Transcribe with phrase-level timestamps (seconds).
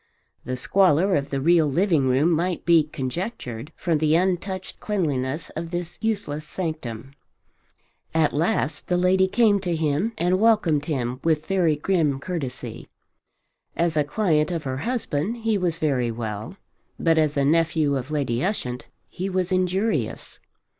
[0.45, 5.69] The squalor of the real living room might be conjectured from the untouched cleanliness of
[5.69, 7.13] this useless sanctum.
[8.11, 12.89] At last the lady came to him and welcomed him with very grim courtesy.
[13.75, 16.57] As a client of her husband he was very well;
[16.99, 20.39] but as a nephew of Lady Ushant he was injurious.